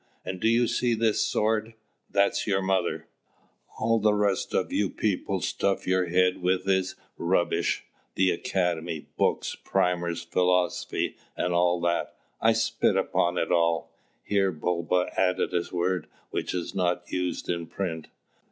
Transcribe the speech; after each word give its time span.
And 0.25 0.39
do 0.39 0.47
you 0.47 0.65
see 0.65 0.95
this 0.95 1.21
sword? 1.21 1.75
that's 2.09 2.47
your 2.47 2.63
mother! 2.63 3.05
All 3.77 3.99
the 3.99 4.15
rest 4.15 4.51
people 4.97 5.41
stuff 5.41 5.85
your 5.85 6.07
heads 6.07 6.39
with 6.39 6.67
is 6.67 6.95
rubbish; 7.19 7.83
the 8.15 8.31
academy, 8.31 9.09
books, 9.15 9.53
primers, 9.53 10.23
philosophy, 10.23 11.17
and 11.37 11.53
all 11.53 11.79
that, 11.81 12.15
I 12.41 12.53
spit 12.53 12.97
upon 12.97 13.37
it 13.37 13.51
all!" 13.51 13.91
Here 14.23 14.51
Bulba 14.51 15.11
added 15.15 15.53
a 15.53 15.63
word 15.75 16.07
which 16.31 16.55
is 16.55 16.73
not 16.73 17.03
used 17.11 17.47
in 17.47 17.67
print. 17.67 18.07